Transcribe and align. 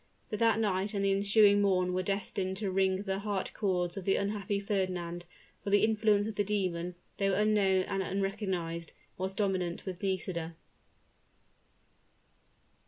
But 0.31 0.39
that 0.39 0.57
night 0.57 0.95
and 0.95 1.05
the 1.05 1.11
ensuing 1.11 1.61
morn 1.61 1.93
were 1.93 2.01
destined 2.01 2.57
to 2.57 2.71
wring 2.71 3.03
the 3.03 3.19
heart 3.19 3.53
cords 3.53 3.97
of 3.97 4.03
the 4.03 4.15
unhappy 4.15 4.59
Fernand: 4.59 5.25
for 5.63 5.69
the 5.69 5.83
influence 5.83 6.25
of 6.25 6.33
the 6.33 6.43
demon, 6.43 6.95
though 7.19 7.35
unknown 7.35 7.83
and 7.83 8.01
unrecognized, 8.01 8.93
was 9.19 9.35
dominant 9.35 9.85
with 9.85 10.01
Nisida. 10.01 10.55